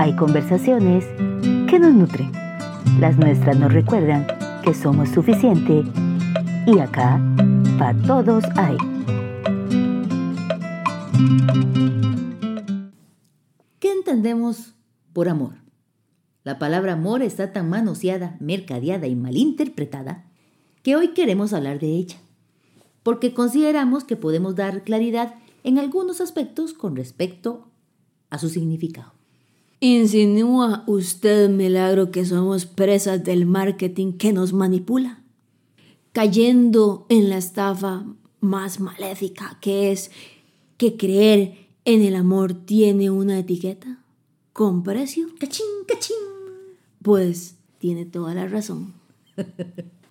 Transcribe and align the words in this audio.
hay 0.00 0.16
conversaciones 0.16 1.04
que 1.68 1.78
nos 1.78 1.92
nutren. 1.92 2.32
Las 3.00 3.18
nuestras 3.18 3.58
nos 3.58 3.70
recuerdan 3.70 4.26
que 4.64 4.72
somos 4.72 5.10
suficiente 5.10 5.84
y 6.66 6.78
acá 6.78 7.20
para 7.78 8.00
todos 8.06 8.44
hay. 8.56 8.78
¿Qué 13.78 13.92
entendemos 13.92 14.72
por 15.12 15.28
amor? 15.28 15.56
La 16.44 16.58
palabra 16.58 16.94
amor 16.94 17.20
está 17.20 17.52
tan 17.52 17.68
manoseada, 17.68 18.38
mercadeada 18.40 19.06
y 19.06 19.14
malinterpretada 19.14 20.24
que 20.82 20.96
hoy 20.96 21.08
queremos 21.08 21.52
hablar 21.52 21.78
de 21.78 21.88
ella, 21.88 22.16
porque 23.02 23.34
consideramos 23.34 24.04
que 24.04 24.16
podemos 24.16 24.56
dar 24.56 24.82
claridad 24.82 25.34
en 25.62 25.78
algunos 25.78 26.22
aspectos 26.22 26.72
con 26.72 26.96
respecto 26.96 27.68
a 28.30 28.38
su 28.38 28.48
significado. 28.48 29.19
¿Insinúa 29.82 30.84
usted, 30.86 31.48
Milagro, 31.48 32.10
que 32.10 32.26
somos 32.26 32.66
presas 32.66 33.24
del 33.24 33.46
marketing 33.46 34.12
que 34.12 34.30
nos 34.34 34.52
manipula? 34.52 35.22
Cayendo 36.12 37.06
en 37.08 37.30
la 37.30 37.38
estafa 37.38 38.04
más 38.40 38.78
maléfica 38.78 39.56
que 39.62 39.90
es 39.90 40.10
que 40.76 40.98
creer 40.98 41.68
en 41.86 42.02
el 42.02 42.14
amor 42.14 42.52
tiene 42.52 43.08
una 43.08 43.38
etiqueta 43.38 44.04
con 44.52 44.82
precio. 44.82 45.28
¡Cachín, 45.38 45.64
cachín! 45.88 46.16
Pues 47.00 47.56
tiene 47.78 48.04
toda 48.04 48.34
la 48.34 48.46
razón. 48.46 48.92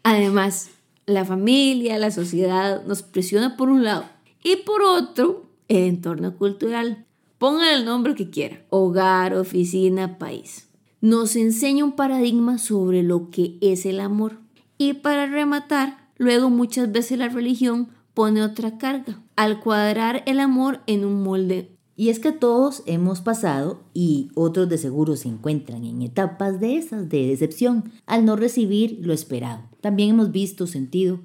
Además, 0.01 0.71
la 1.05 1.25
familia, 1.25 1.99
la 1.99 2.09
sociedad 2.09 2.83
nos 2.87 3.03
presiona 3.03 3.55
por 3.55 3.69
un 3.69 3.83
lado 3.83 4.05
y 4.43 4.55
por 4.55 4.81
otro, 4.81 5.45
el 5.67 5.83
entorno 5.83 6.35
cultural 6.37 7.05
Pongan 7.39 7.73
el 7.73 7.85
nombre 7.85 8.15
que 8.15 8.29
quiera, 8.29 8.65
hogar, 8.69 9.33
oficina, 9.33 10.17
país. 10.19 10.67
Nos 10.99 11.37
enseña 11.37 11.85
un 11.85 11.93
paradigma 11.93 12.57
sobre 12.57 13.01
lo 13.01 13.29
que 13.29 13.57
es 13.61 13.85
el 13.85 14.01
amor. 14.01 14.41
Y 14.77 14.95
para 14.95 15.25
rematar, 15.25 16.09
luego 16.17 16.49
muchas 16.49 16.91
veces 16.91 17.17
la 17.17 17.29
religión 17.29 17.91
pone 18.13 18.43
otra 18.43 18.77
carga, 18.77 19.23
al 19.37 19.61
cuadrar 19.61 20.21
el 20.25 20.41
amor 20.41 20.81
en 20.85 21.05
un 21.05 21.23
molde. 21.23 21.77
Y 21.95 22.09
es 22.09 22.19
que 22.19 22.33
todos 22.33 22.83
hemos 22.85 23.21
pasado, 23.21 23.83
y 23.93 24.31
otros 24.35 24.67
de 24.67 24.77
seguro 24.77 25.15
se 25.15 25.29
encuentran 25.29 25.85
en 25.85 26.01
etapas 26.01 26.59
de 26.59 26.75
esas 26.75 27.07
de 27.07 27.27
decepción, 27.27 27.93
al 28.05 28.25
no 28.25 28.35
recibir 28.35 28.99
lo 29.01 29.13
esperado. 29.13 29.63
También 29.79 30.09
hemos 30.09 30.33
visto, 30.33 30.67
sentido, 30.67 31.21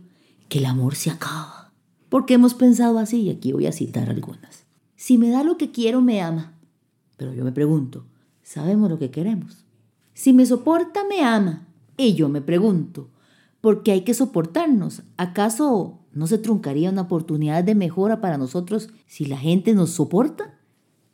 que 0.48 0.58
el 0.58 0.66
amor 0.66 0.94
se 0.94 1.10
acaba. 1.10 1.72
Porque 2.08 2.34
hemos 2.34 2.54
pensado 2.54 3.00
así, 3.00 3.22
y 3.22 3.30
aquí 3.30 3.50
voy 3.50 3.66
a 3.66 3.72
citar 3.72 4.10
algunas. 4.10 4.63
Si 4.96 5.18
me 5.18 5.30
da 5.30 5.44
lo 5.44 5.56
que 5.56 5.70
quiero, 5.70 6.00
me 6.00 6.20
ama. 6.22 6.54
Pero 7.16 7.32
yo 7.32 7.44
me 7.44 7.52
pregunto, 7.52 8.06
¿sabemos 8.42 8.90
lo 8.90 8.98
que 8.98 9.10
queremos? 9.10 9.64
Si 10.14 10.32
me 10.32 10.46
soporta, 10.46 11.04
me 11.08 11.24
ama. 11.24 11.66
Y 11.96 12.14
yo 12.14 12.28
me 12.28 12.40
pregunto, 12.40 13.08
¿por 13.60 13.82
qué 13.82 13.92
hay 13.92 14.00
que 14.02 14.14
soportarnos? 14.14 15.02
¿Acaso 15.16 16.00
no 16.12 16.26
se 16.26 16.38
truncaría 16.38 16.90
una 16.90 17.02
oportunidad 17.02 17.64
de 17.64 17.74
mejora 17.74 18.20
para 18.20 18.38
nosotros 18.38 18.90
si 19.06 19.26
la 19.26 19.38
gente 19.38 19.74
nos 19.74 19.90
soporta? 19.90 20.58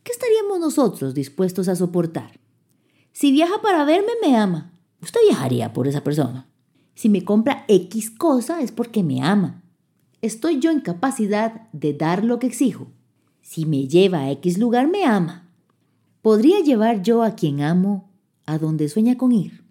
¿Qué 0.02 0.12
estaríamos 0.12 0.60
nosotros 0.60 1.14
dispuestos 1.14 1.68
a 1.68 1.76
soportar? 1.76 2.40
Si 3.12 3.32
viaja 3.32 3.60
para 3.62 3.84
verme, 3.84 4.12
me 4.22 4.36
ama. 4.36 4.72
Usted 5.02 5.20
viajaría 5.28 5.72
por 5.72 5.88
esa 5.88 6.04
persona. 6.04 6.46
Si 6.94 7.08
me 7.08 7.24
compra 7.24 7.64
X 7.68 8.10
cosa 8.10 8.60
es 8.60 8.72
porque 8.72 9.02
me 9.02 9.22
ama. 9.22 9.62
¿Estoy 10.22 10.60
yo 10.60 10.70
en 10.70 10.80
capacidad 10.80 11.70
de 11.72 11.94
dar 11.94 12.24
lo 12.24 12.38
que 12.38 12.46
exijo? 12.46 12.88
Si 13.50 13.66
me 13.66 13.88
lleva 13.88 14.20
a 14.20 14.30
X 14.30 14.58
lugar, 14.58 14.86
me 14.86 15.04
ama. 15.04 15.50
¿Podría 16.22 16.60
llevar 16.60 17.02
yo 17.02 17.24
a 17.24 17.34
quien 17.34 17.62
amo 17.62 18.08
a 18.46 18.58
donde 18.58 18.88
sueña 18.88 19.18
con 19.18 19.32
ir? 19.32 19.64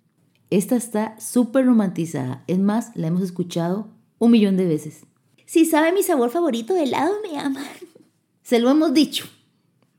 Esta 0.50 0.76
está 0.76 1.18
súper 1.18 1.66
romantizada. 1.66 2.44
Es 2.48 2.60
más, 2.60 2.94
la 2.96 3.08
hemos 3.08 3.22
escuchado 3.22 3.88
un 4.18 4.32
millón 4.32 4.58
de 4.58 4.66
veces. 4.66 5.06
Si 5.46 5.64
sabe 5.64 5.94
mi 5.94 6.04
sabor 6.04 6.30
favorito 6.30 6.74
de 6.74 6.84
helado, 6.84 7.14
me 7.24 7.40
ama. 7.40 7.64
Se 8.44 8.60
lo 8.60 8.70
hemos 8.70 8.94
dicho. 8.94 9.28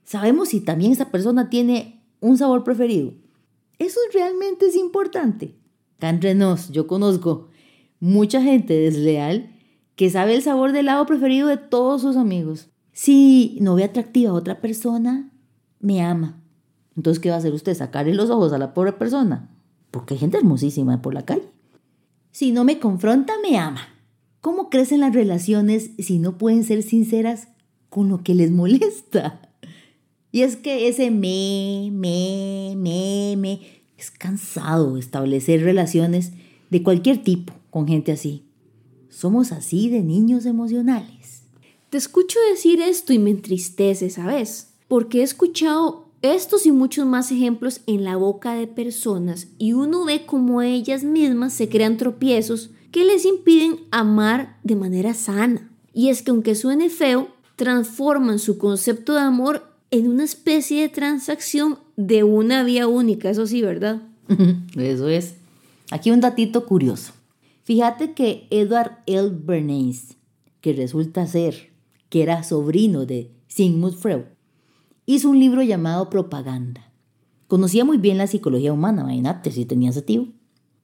Sabemos 0.05 0.51
si 0.51 0.61
también 0.61 0.93
esa 0.93 1.11
persona 1.11 1.49
tiene 1.49 2.05
un 2.21 2.37
sabor 2.37 2.65
preferido. 2.65 3.15
Eso 3.79 3.99
realmente 4.13 4.67
es 4.67 4.77
importante. 4.77 5.57
Cantrenos, 5.99 6.69
yo 6.69 6.87
conozco 6.87 7.49
mucha 7.99 8.43
gente 8.43 8.75
desleal 8.75 9.57
que 9.97 10.11
sabe 10.11 10.35
el 10.35 10.43
sabor 10.43 10.73
de 10.73 10.81
helado 10.81 11.07
preferido 11.07 11.49
de 11.49 11.57
todos 11.57 12.03
sus 12.03 12.19
amigos. 12.19 12.71
Si 13.03 13.57
no 13.63 13.77
ve 13.77 13.85
atractiva 13.85 14.29
a 14.29 14.35
otra 14.35 14.61
persona, 14.61 15.31
me 15.79 16.03
ama. 16.03 16.39
Entonces, 16.95 17.19
¿qué 17.19 17.31
va 17.31 17.37
a 17.37 17.39
hacer 17.39 17.55
usted? 17.55 17.75
¿Sacarle 17.75 18.13
los 18.13 18.29
ojos 18.29 18.53
a 18.53 18.59
la 18.59 18.75
pobre 18.75 18.93
persona? 18.93 19.49
Porque 19.91 20.13
hay 20.13 20.21
gente 20.21 20.37
hermosísima 20.37 21.01
por 21.01 21.15
la 21.15 21.25
calle. 21.25 21.49
Si 22.31 22.53
no 22.53 22.63
me 22.63 22.79
confronta, 22.79 23.33
me 23.43 23.57
ama. 23.57 23.81
¿Cómo 24.43 24.69
crecen 24.69 25.01
las 25.01 25.15
relaciones 25.15 25.93
si 25.99 26.19
no 26.19 26.37
pueden 26.37 26.63
ser 26.63 26.83
sinceras 26.83 27.49
con 27.89 28.11
lo 28.11 28.23
que 28.23 28.35
les 28.35 28.51
molesta? 28.51 29.49
Y 30.31 30.43
es 30.43 30.57
que 30.57 30.87
ese 30.87 31.11
me, 31.11 31.89
me, 31.91 32.75
me, 32.77 33.35
me, 33.39 33.61
es 33.97 34.11
cansado 34.11 34.99
establecer 34.99 35.63
relaciones 35.63 36.33
de 36.69 36.83
cualquier 36.83 37.25
tipo 37.25 37.55
con 37.71 37.89
gente 37.89 38.13
así. 38.13 38.45
Somos 39.09 39.53
así 39.53 39.89
de 39.89 40.03
niños 40.03 40.45
emocionales. 40.45 41.20
Te 41.91 41.99
escucho 41.99 42.39
decir 42.51 42.81
esto 42.81 43.13
y 43.13 43.19
me 43.19 43.31
entristece, 43.31 44.11
¿sabes? 44.11 44.75
Porque 44.87 45.21
he 45.21 45.23
escuchado 45.25 46.07
estos 46.23 46.65
y 46.65 46.71
muchos 46.71 47.05
más 47.05 47.33
ejemplos 47.33 47.81
en 47.89 48.05
la 48.05 48.17
boca 48.17 48.55
de 48.55 48.69
personas 48.69 49.49
y 49.59 49.73
uno 49.73 50.05
ve 50.05 50.25
cómo 50.25 50.63
ellas 50.63 51.03
mismas 51.03 51.53
se 51.53 51.69
crean 51.69 51.97
tropiezos 51.97 52.71
que 52.93 53.05
les 53.05 53.25
impiden 53.25 53.81
amar 53.91 54.57
de 54.63 54.77
manera 54.77 55.15
sana. 55.15 55.69
Y 55.93 56.11
es 56.11 56.23
que 56.23 56.31
aunque 56.31 56.55
suene 56.55 56.91
feo, 56.91 57.29
transforman 57.57 58.39
su 58.39 58.57
concepto 58.57 59.15
de 59.15 59.23
amor 59.23 59.75
en 59.91 60.09
una 60.09 60.23
especie 60.23 60.83
de 60.83 60.91
transacción 60.91 61.81
de 61.97 62.23
una 62.23 62.63
vía 62.63 62.87
única, 62.87 63.31
eso 63.31 63.49
sí, 63.49 63.63
¿verdad? 63.63 64.01
Eso 64.77 65.09
es. 65.09 65.35
Aquí 65.91 66.13
un 66.13 66.21
datito 66.21 66.67
curioso. 66.67 67.13
Fíjate 67.65 68.13
que 68.13 68.47
Edward 68.51 68.99
L. 69.07 69.31
Bernays, 69.45 70.17
que 70.61 70.73
resulta 70.73 71.27
ser 71.27 71.70
que 72.11 72.23
era 72.23 72.43
sobrino 72.43 73.07
de 73.07 73.31
Sigmund 73.47 73.95
Freud, 73.95 74.25
hizo 75.07 75.31
un 75.31 75.39
libro 75.39 75.63
llamado 75.63 76.11
Propaganda. 76.11 76.93
Conocía 77.49 77.85
muy 77.85 77.97
bien 77.97 78.19
la 78.19 78.27
psicología 78.27 78.73
humana, 78.73 79.03
imagínate 79.03 79.51
si 79.51 79.65
tenía 79.65 79.93
sentido. 79.93 80.27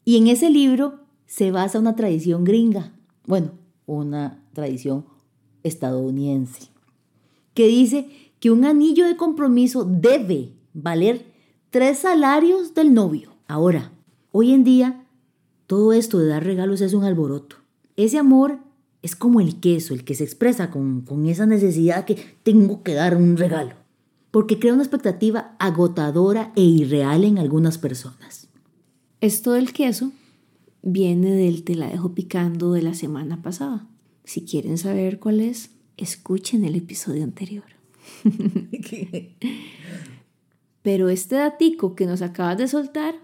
Y 0.05 0.17
en 0.17 0.29
ese 0.29 0.49
libro 0.51 1.01
se 1.27 1.51
basa 1.51 1.79
una 1.79 1.95
tradición 1.95 2.45
gringa, 2.45 2.93
bueno, 3.27 3.51
una 3.85 4.43
tradición 4.53 5.05
estadounidense, 5.63 6.69
que 7.55 7.67
dice 7.67 8.09
que 8.41 8.51
un 8.51 8.65
anillo 8.65 9.07
de 9.07 9.17
compromiso 9.17 9.85
debe 9.85 10.53
valer 10.73 11.27
tres 11.71 11.99
salarios 11.99 12.75
del 12.75 12.95
novio. 12.95 13.35
Ahora, 13.49 13.93
hoy 14.31 14.53
en 14.53 14.65
día, 14.65 15.05
todo 15.67 15.93
esto 15.93 16.19
de 16.19 16.29
dar 16.29 16.45
regalos 16.45 16.81
es 16.81 16.95
un 16.95 17.05
alboroto. 17.05 17.57
Ese 17.97 18.19
amor 18.19 18.59
es 19.07 19.15
como 19.15 19.41
el 19.41 19.61
queso, 19.61 19.95
el 19.95 20.05
que 20.05 20.17
se 20.17 20.25
expresa 20.25 20.71
con, 20.71 21.05
esa 21.27 21.47
necesidad 21.47 22.05
que 22.05 22.17
tengo 22.43 22.83
que 22.83 22.95
dar 22.95 23.17
un 23.17 23.37
regalo, 23.37 23.75
porque 24.33 24.59
crea 24.59 24.75
una 24.75 24.83
expectativa 24.83 25.55
agotadora 25.61 26.53
e 26.57 26.63
irreal 26.63 27.23
en 27.23 27.39
algunas 27.39 27.79
personas. 27.79 28.49
Esto 29.21 29.53
del 29.53 29.73
queso 29.73 30.11
viene 30.83 31.31
del 31.31 31.63
te 31.63 31.77
la 31.77 31.87
dejo 31.87 32.15
picando 32.15 32.73
de 32.73 32.83
la 32.83 32.95
semana 32.95 33.43
pasada. 33.43 33.87
Si 34.25 34.45
quieren 34.45 34.77
saber 34.77 35.21
cuál 35.21 35.41
es, 35.41 35.71
escuchen 35.97 36.65
el 36.65 36.75
episodio 36.75 37.23
anterior. 37.23 37.65
Pero 40.83 41.09
este 41.09 41.37
datico 41.37 41.95
que 41.95 42.07
nos 42.07 42.23
acabas 42.23 42.59
de 42.59 42.67
soltar, 42.67 43.15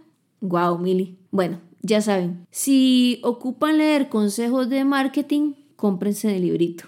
wow, 0.40 0.78
Mili. 0.78 1.18
Bueno, 1.32 1.60
ya 1.82 2.00
saben, 2.00 2.46
si 2.52 3.20
ocupan 3.24 3.78
leer 3.78 4.08
consejos 4.08 4.68
de 4.68 4.84
marketing, 4.84 5.54
cómprense 5.82 6.36
el 6.36 6.42
librito. 6.42 6.84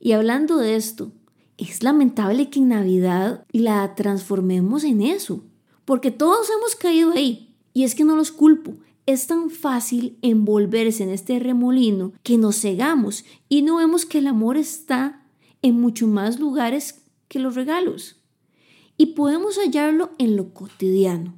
Y 0.00 0.10
hablando 0.10 0.56
de 0.56 0.74
esto, 0.74 1.12
es 1.58 1.84
lamentable 1.84 2.50
que 2.50 2.58
en 2.58 2.70
Navidad 2.70 3.46
la 3.52 3.94
transformemos 3.94 4.82
en 4.82 5.00
eso, 5.00 5.44
porque 5.84 6.10
todos 6.10 6.48
hemos 6.50 6.74
caído 6.74 7.12
ahí. 7.12 7.54
Y 7.72 7.84
es 7.84 7.94
que 7.94 8.02
no 8.02 8.16
los 8.16 8.32
culpo, 8.32 8.74
es 9.06 9.28
tan 9.28 9.48
fácil 9.48 10.18
envolverse 10.22 11.04
en 11.04 11.10
este 11.10 11.38
remolino 11.38 12.14
que 12.24 12.36
nos 12.36 12.60
cegamos 12.60 13.24
y 13.48 13.62
no 13.62 13.76
vemos 13.76 14.04
que 14.04 14.18
el 14.18 14.26
amor 14.26 14.56
está 14.56 15.24
en 15.62 15.80
mucho 15.80 16.08
más 16.08 16.40
lugares 16.40 17.04
que 17.28 17.38
los 17.38 17.54
regalos. 17.54 18.16
Y 18.96 19.14
podemos 19.14 19.56
hallarlo 19.56 20.10
en 20.18 20.34
lo 20.34 20.52
cotidiano, 20.52 21.32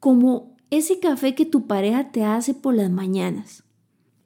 como 0.00 0.54
ese 0.68 1.00
café 1.00 1.34
que 1.34 1.46
tu 1.46 1.66
pareja 1.66 2.12
te 2.12 2.24
hace 2.24 2.52
por 2.52 2.74
las 2.74 2.90
mañanas, 2.90 3.64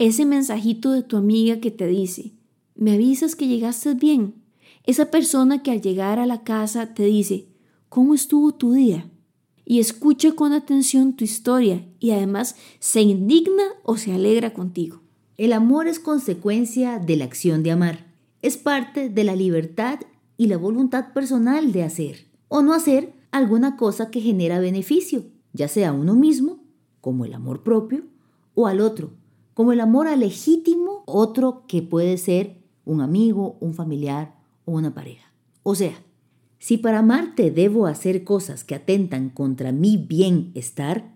ese 0.08 0.26
mensajito 0.26 0.91
de 0.91 1.02
tu 1.02 1.17
amiga 1.17 1.61
que 1.61 1.70
te 1.70 1.87
dice, 1.87 2.32
¿me 2.75 2.94
avisas 2.94 3.37
que 3.37 3.47
llegaste 3.47 3.94
bien? 3.94 4.35
Esa 4.85 5.11
persona 5.11 5.62
que 5.62 5.70
al 5.70 5.81
llegar 5.81 6.19
a 6.19 6.26
la 6.26 6.43
casa 6.43 6.94
te 6.94 7.05
dice, 7.05 7.47
¿cómo 7.88 8.14
estuvo 8.14 8.52
tu 8.52 8.73
día? 8.73 9.08
y 9.70 9.79
escucha 9.79 10.32
con 10.32 10.52
atención 10.52 11.14
tu 11.14 11.23
historia 11.23 11.87
y 12.00 12.11
además 12.11 12.56
se 12.81 13.02
indigna 13.02 13.62
o 13.85 13.97
se 13.97 14.12
alegra 14.12 14.52
contigo. 14.52 15.00
El 15.37 15.52
amor 15.52 15.87
es 15.87 16.00
consecuencia 16.00 16.99
de 16.99 17.14
la 17.14 17.26
acción 17.26 17.62
de 17.62 17.70
amar. 17.70 18.12
Es 18.43 18.56
parte 18.56 19.08
de 19.08 19.23
la 19.23 19.37
libertad 19.37 20.00
y 20.37 20.49
la 20.49 20.56
voluntad 20.56 21.12
personal 21.12 21.70
de 21.70 21.85
hacer 21.85 22.26
o 22.49 22.62
no 22.62 22.75
hacer 22.75 23.12
alguna 23.31 23.76
cosa 23.76 24.11
que 24.11 24.20
genera 24.20 24.58
beneficio, 24.58 25.26
ya 25.53 25.69
sea 25.69 25.91
a 25.91 25.93
uno 25.93 26.17
mismo, 26.17 26.64
como 27.00 27.25
el 27.25 27.32
amor 27.32 27.62
propio, 27.62 28.03
o 28.55 28.67
al 28.67 28.81
otro, 28.81 29.12
como 29.60 29.72
el 29.72 29.80
amor 29.80 30.08
legítimo 30.16 31.02
otro 31.04 31.66
que 31.68 31.82
puede 31.82 32.16
ser 32.16 32.62
un 32.86 33.02
amigo, 33.02 33.58
un 33.60 33.74
familiar 33.74 34.34
o 34.64 34.72
una 34.72 34.94
pareja. 34.94 35.34
O 35.62 35.74
sea, 35.74 36.02
si 36.58 36.78
para 36.78 37.00
amarte 37.00 37.50
debo 37.50 37.86
hacer 37.86 38.24
cosas 38.24 38.64
que 38.64 38.74
atentan 38.74 39.28
contra 39.28 39.70
mi 39.70 39.98
bienestar, 39.98 41.12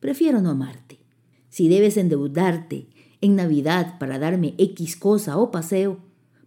prefiero 0.00 0.42
no 0.42 0.50
amarte. 0.50 0.98
Si 1.50 1.68
debes 1.68 1.96
endeudarte 1.96 2.88
en 3.20 3.36
Navidad 3.36 3.96
para 4.00 4.18
darme 4.18 4.56
X 4.58 4.96
cosa 4.96 5.38
o 5.38 5.52
paseo, 5.52 5.98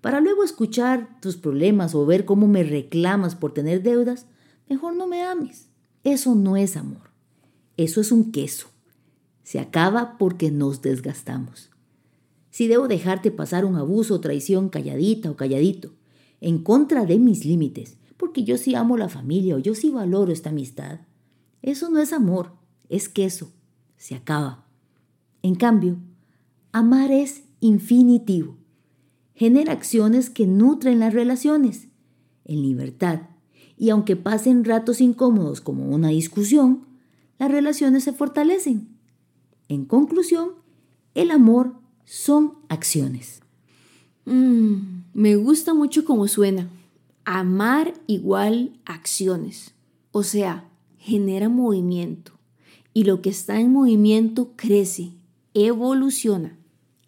para 0.01 0.19
luego 0.19 0.44
escuchar 0.44 1.17
tus 1.21 1.38
problemas 1.38 1.95
o 1.95 2.05
ver 2.05 2.25
cómo 2.25 2.49
me 2.49 2.63
reclamas 2.63 3.35
por 3.35 3.53
tener 3.53 3.83
deudas, 3.83 4.25
mejor 4.67 4.97
no 4.97 5.07
me 5.07 5.23
ames. 5.23 5.69
Eso 6.03 6.35
no 6.35 6.57
es 6.57 6.75
amor. 6.75 7.09
Eso 7.77 8.01
es 8.01 8.11
un 8.11 8.33
queso. 8.33 8.67
Se 9.47 9.61
acaba 9.61 10.17
porque 10.17 10.51
nos 10.51 10.81
desgastamos. 10.81 11.69
Si 12.49 12.67
debo 12.67 12.89
dejarte 12.89 13.31
pasar 13.31 13.63
un 13.63 13.77
abuso 13.77 14.15
o 14.15 14.19
traición 14.19 14.67
calladita 14.67 15.31
o 15.31 15.38
calladito, 15.38 15.94
en 16.41 16.61
contra 16.61 17.05
de 17.05 17.17
mis 17.17 17.45
límites, 17.45 17.95
porque 18.17 18.44
yo 18.44 18.57
sí 18.57 18.75
amo 18.75 18.97
la 18.97 19.07
familia 19.07 19.55
o 19.55 19.59
yo 19.59 19.73
sí 19.73 19.89
valoro 19.89 20.33
esta 20.33 20.49
amistad. 20.49 20.99
Eso 21.61 21.89
no 21.89 21.99
es 21.99 22.11
amor, 22.11 22.55
es 22.89 23.07
queso. 23.07 23.53
Se 23.95 24.15
acaba. 24.15 24.65
En 25.41 25.55
cambio, 25.55 25.95
amar 26.73 27.09
es 27.09 27.44
infinitivo. 27.61 28.57
Genera 29.33 29.71
acciones 29.71 30.29
que 30.29 30.45
nutren 30.45 30.99
las 30.99 31.13
relaciones, 31.13 31.88
en 32.44 32.63
libertad. 32.63 33.21
Y 33.77 33.91
aunque 33.91 34.17
pasen 34.17 34.65
ratos 34.65 34.99
incómodos 34.99 35.61
como 35.61 35.85
una 35.85 36.09
discusión, 36.09 36.85
las 37.39 37.49
relaciones 37.49 38.03
se 38.03 38.11
fortalecen. 38.11 38.96
En 39.69 39.86
conclusión, 39.86 40.52
el 41.14 41.31
amor 41.31 41.74
son 42.06 42.54
acciones. 42.69 43.42
Mm, 44.25 45.04
me 45.14 45.36
gusta 45.36 45.74
mucho 45.74 46.06
cómo 46.06 46.28
suena. 46.28 46.69
Amar 47.25 47.94
igual 48.08 48.80
acciones. 48.86 49.74
O 50.12 50.24
sea, 50.24 50.69
genera 50.98 51.50
movimiento. 51.50 52.31
Y 52.94 53.04
lo 53.04 53.22
que 53.22 53.30
está 53.30 53.60
en 53.60 53.74
movimiento 53.74 54.54
crece, 54.56 55.14
evoluciona. 55.54 56.58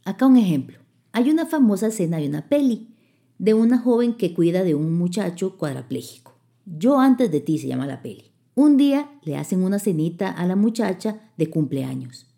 Acá 0.04 0.26
un 0.26 0.38
ejemplo. 0.38 0.80
Hay 1.14 1.30
una 1.30 1.46
famosa 1.46 1.88
escena 1.88 2.18
de 2.18 2.28
una 2.28 2.50
peli 2.50 2.88
de 3.38 3.54
una 3.54 3.78
joven 3.78 4.16
que 4.16 4.34
cuida 4.34 4.64
de 4.64 4.76
un 4.76 4.98
muchacho 4.98 5.58
cuadrapléjico. 5.58 6.34
Yo 6.66 7.00
antes 7.00 7.32
de 7.32 7.40
ti 7.40 7.58
se 7.58 7.68
llama 7.68 7.88
la 7.88 8.02
peli. 8.02 8.32
Un 8.54 8.76
día 8.76 9.10
le 9.24 9.38
hacen 9.38 9.64
una 9.64 9.80
cenita 9.80 10.30
a 10.30 10.46
la 10.46 10.58
muchacha 10.58 11.32
de 11.38 11.50
cumpleaños 11.50 12.29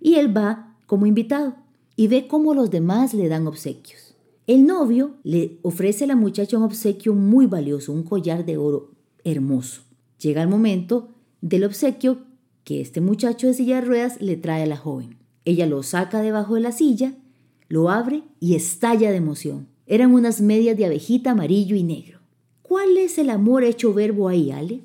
y 0.00 0.14
él 0.14 0.36
va 0.36 0.76
como 0.86 1.06
invitado 1.06 1.54
y 1.96 2.08
ve 2.08 2.26
cómo 2.26 2.54
los 2.54 2.70
demás 2.70 3.14
le 3.14 3.28
dan 3.28 3.46
obsequios. 3.46 4.14
El 4.46 4.66
novio 4.66 5.14
le 5.22 5.58
ofrece 5.62 6.04
a 6.04 6.06
la 6.08 6.16
muchacha 6.16 6.56
un 6.56 6.64
obsequio 6.64 7.14
muy 7.14 7.46
valioso, 7.46 7.92
un 7.92 8.02
collar 8.02 8.44
de 8.44 8.56
oro 8.56 8.90
hermoso. 9.22 9.82
Llega 10.18 10.42
el 10.42 10.48
momento 10.48 11.08
del 11.40 11.64
obsequio 11.64 12.18
que 12.64 12.80
este 12.80 13.00
muchacho 13.00 13.46
de 13.46 13.54
silla 13.54 13.76
de 13.76 13.86
ruedas 13.86 14.20
le 14.20 14.36
trae 14.36 14.62
a 14.62 14.66
la 14.66 14.76
joven. 14.76 15.16
Ella 15.44 15.66
lo 15.66 15.82
saca 15.82 16.20
debajo 16.20 16.54
de 16.54 16.60
la 16.60 16.72
silla, 16.72 17.14
lo 17.68 17.90
abre 17.90 18.22
y 18.40 18.54
estalla 18.54 19.10
de 19.10 19.16
emoción. 19.16 19.68
Eran 19.86 20.12
unas 20.12 20.40
medias 20.40 20.76
de 20.76 20.86
abejita 20.86 21.32
amarillo 21.32 21.76
y 21.76 21.82
negro. 21.82 22.20
¿Cuál 22.62 22.96
es 22.98 23.18
el 23.18 23.30
amor 23.30 23.64
hecho 23.64 23.92
verbo 23.92 24.28
ahí, 24.28 24.50
Ale? 24.50 24.82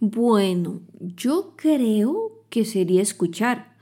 Bueno, 0.00 0.80
yo 1.00 1.54
creo 1.56 2.42
que 2.50 2.64
sería 2.64 3.02
escuchar, 3.02 3.75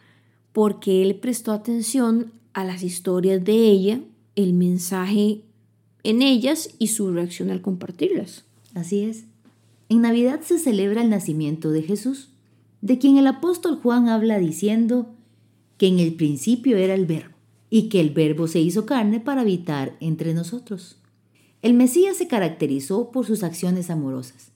porque 0.54 1.02
él 1.02 1.16
prestó 1.16 1.52
atención 1.52 2.32
a 2.54 2.64
las 2.64 2.84
historias 2.84 3.44
de 3.44 3.54
ella 3.54 4.00
el 4.36 4.54
mensaje 4.54 5.42
en 6.04 6.22
ellas 6.22 6.70
y 6.78 6.86
su 6.86 7.12
reacción 7.12 7.50
al 7.50 7.60
compartirlas. 7.60 8.44
Así 8.72 9.02
es. 9.02 9.24
En 9.88 10.00
Navidad 10.00 10.40
se 10.42 10.60
celebra 10.60 11.02
el 11.02 11.10
nacimiento 11.10 11.70
de 11.72 11.82
Jesús, 11.82 12.30
de 12.82 12.98
quien 12.98 13.16
el 13.16 13.26
apóstol 13.26 13.80
Juan 13.82 14.08
habla 14.08 14.38
diciendo 14.38 15.08
que 15.76 15.88
en 15.88 15.98
el 15.98 16.14
principio 16.14 16.76
era 16.76 16.94
el 16.94 17.04
verbo 17.04 17.34
y 17.68 17.88
que 17.88 18.00
el 18.00 18.10
verbo 18.10 18.46
se 18.46 18.60
hizo 18.60 18.86
carne 18.86 19.18
para 19.18 19.40
habitar 19.40 19.96
entre 19.98 20.34
nosotros. 20.34 20.98
El 21.62 21.74
Mesías 21.74 22.16
se 22.16 22.28
caracterizó 22.28 23.10
por 23.10 23.26
sus 23.26 23.42
acciones 23.42 23.90
amorosas. 23.90 24.52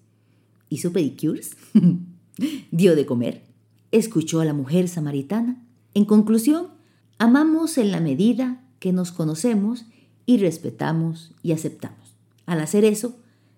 Hizo 0.69 0.93
pedicures, 0.93 1.57
dio 2.71 2.95
de 2.95 3.05
comer, 3.05 3.43
escuchó 3.91 4.41
a 4.41 4.45
la 4.45 4.55
mujer 4.55 4.89
samaritana. 4.89 5.65
En 5.99 6.05
conclusión, 6.05 6.69
amamos 7.19 7.77
en 7.77 7.91
la 7.91 7.99
medida 7.99 8.63
que 8.79 8.93
nos 8.93 9.11
conocemos 9.11 9.85
y 10.27 10.39
respetamos 10.39 11.35
y 11.43 11.51
aceptamos. 11.51 12.15
Al 12.47 12.61
hacer 12.61 12.85
eso, 12.85 13.17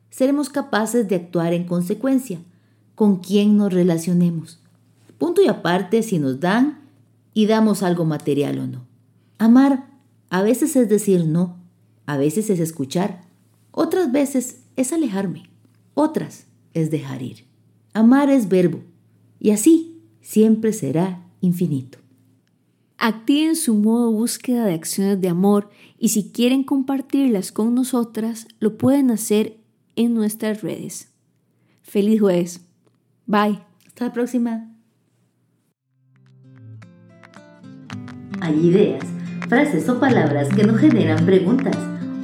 seremos 0.09 0.49
capaces 0.49 1.07
de 1.07 1.17
actuar 1.17 1.53
en 1.53 1.65
consecuencia 1.65 2.41
con 2.95 3.19
quien 3.19 3.59
nos 3.59 3.75
relacionemos. 3.75 4.59
Punto 5.19 5.43
y 5.43 5.49
aparte 5.49 6.03
si 6.03 6.19
nos 6.19 6.41
dan 6.41 6.81
y 7.35 7.45
damos 7.45 7.83
algo 7.83 8.07
material 8.07 8.59
o 8.61 8.67
no. 8.67 8.87
Amar 9.37 9.91
a 10.31 10.41
veces 10.41 10.77
es 10.77 10.89
decir 10.89 11.27
no, 11.27 11.59
a 12.07 12.17
veces 12.17 12.49
es 12.49 12.59
escuchar, 12.59 13.21
otras 13.71 14.13
veces 14.13 14.63
es 14.77 14.95
alejarme, 14.95 15.51
otras 15.93 16.47
es 16.73 16.91
dejar 16.91 17.21
ir. 17.21 17.45
Amar 17.93 18.31
es 18.31 18.49
verbo 18.49 18.81
y 19.39 19.51
así 19.51 20.01
siempre 20.23 20.73
será 20.73 21.23
infinito. 21.43 22.01
Activen 23.03 23.57
su 23.57 23.77
modo 23.77 24.13
búsqueda 24.13 24.67
de 24.67 24.75
acciones 24.75 25.19
de 25.23 25.31
amor 25.31 25.71
y 25.99 26.11
si 26.11 26.33
quieren 26.33 26.65
compartirlas 26.65 27.51
con 27.51 27.75
nosotras, 27.75 28.47
lo 28.59 28.77
pueden 28.77 29.11
hacer 29.11 29.57
en 29.97 30.13
nuestras 30.13 30.61
redes. 30.61 31.09
Feliz 31.81 32.21
jueves. 32.21 32.61
Bye. 33.25 33.59
Hasta 33.87 34.05
la 34.05 34.13
próxima. 34.13 34.69
Hay 38.43 38.67
ideas, 38.67 39.03
frases 39.49 39.89
o 39.89 39.99
palabras 39.99 40.51
que 40.51 40.65
nos 40.65 40.79
generan 40.79 41.25
preguntas 41.25 41.79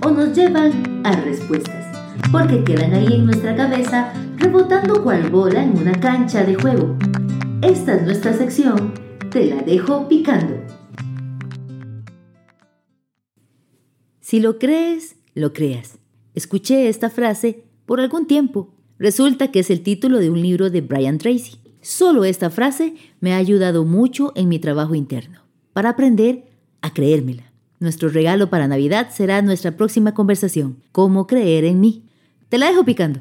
o 0.04 0.10
nos 0.10 0.36
llevan 0.36 1.00
a 1.06 1.12
respuestas, 1.22 1.86
porque 2.30 2.62
quedan 2.64 2.92
ahí 2.92 3.14
en 3.14 3.24
nuestra 3.24 3.56
cabeza 3.56 4.12
rebotando 4.36 5.02
cual 5.02 5.30
bola 5.30 5.62
en 5.62 5.78
una 5.78 5.98
cancha 5.98 6.44
de 6.44 6.54
juego. 6.54 6.98
Esta 7.62 7.94
es 7.94 8.02
nuestra 8.02 8.34
sección 8.34 9.06
te 9.36 9.44
la 9.44 9.62
dejo 9.62 10.08
picando. 10.08 10.55
Si 14.28 14.40
lo 14.40 14.58
crees, 14.58 15.14
lo 15.36 15.52
creas. 15.52 15.98
Escuché 16.34 16.88
esta 16.88 17.10
frase 17.10 17.62
por 17.84 18.00
algún 18.00 18.26
tiempo. 18.26 18.74
Resulta 18.98 19.52
que 19.52 19.60
es 19.60 19.70
el 19.70 19.82
título 19.82 20.18
de 20.18 20.30
un 20.30 20.42
libro 20.42 20.68
de 20.68 20.80
Brian 20.80 21.18
Tracy. 21.18 21.60
Solo 21.80 22.24
esta 22.24 22.50
frase 22.50 22.96
me 23.20 23.34
ha 23.34 23.36
ayudado 23.36 23.84
mucho 23.84 24.32
en 24.34 24.48
mi 24.48 24.58
trabajo 24.58 24.96
interno, 24.96 25.42
para 25.72 25.90
aprender 25.90 26.42
a 26.80 26.92
creérmela. 26.92 27.52
Nuestro 27.78 28.08
regalo 28.08 28.50
para 28.50 28.66
Navidad 28.66 29.10
será 29.12 29.42
nuestra 29.42 29.76
próxima 29.76 30.12
conversación, 30.12 30.82
cómo 30.90 31.28
creer 31.28 31.64
en 31.64 31.78
mí. 31.78 32.02
Te 32.48 32.58
la 32.58 32.66
dejo 32.66 32.84
picando. 32.84 33.20